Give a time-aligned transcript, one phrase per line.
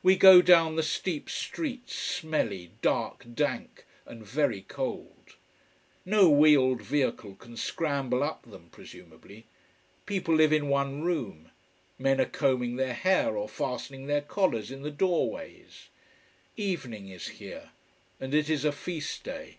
[0.00, 5.30] We go down the steep streets, smelly, dark, dank, and very cold.
[6.04, 9.46] No wheeled vehicle can scramble up them, presumably.
[10.06, 11.50] People live in one room.
[11.98, 15.88] Men are combing their hair or fastening their collars in the doorways.
[16.56, 17.70] Evening is here,
[18.20, 19.56] and it is a feast day.